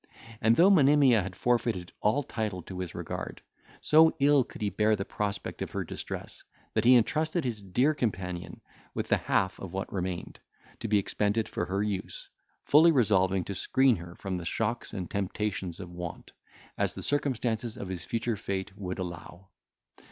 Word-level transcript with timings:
And 0.41 0.55
though 0.55 0.71
Monimia 0.71 1.21
had 1.21 1.35
forfeited 1.35 1.91
all 2.01 2.23
title 2.23 2.63
to 2.63 2.79
his 2.79 2.95
regard, 2.95 3.43
so 3.81 4.15
ill 4.19 4.43
could 4.43 4.63
he 4.63 4.71
bear 4.71 4.95
the 4.95 5.05
prospect 5.05 5.61
of 5.61 5.69
her 5.73 5.83
distress, 5.83 6.43
that 6.73 6.85
he 6.85 6.95
entrusted 6.95 7.43
his 7.43 7.61
dear 7.61 7.93
companion 7.93 8.61
with 8.95 9.09
the 9.09 9.17
half 9.17 9.59
of 9.59 9.73
what 9.73 9.93
remained, 9.93 10.39
to 10.79 10.87
be 10.87 10.97
expended 10.97 11.47
for 11.47 11.65
her 11.65 11.83
use, 11.83 12.27
fully 12.65 12.91
resolving 12.91 13.43
to 13.43 13.53
screen 13.53 13.97
her 13.97 14.15
from 14.15 14.37
the 14.37 14.43
shocks 14.45 14.91
and 14.91 15.07
temptations 15.07 15.79
of 15.79 15.91
want, 15.91 16.31
as 16.79 16.95
the 16.95 17.03
circumstances 17.03 17.77
of 17.77 17.87
his 17.87 18.03
future 18.03 18.35
fate 18.35 18.75
would 18.75 18.97
allow. 18.97 19.49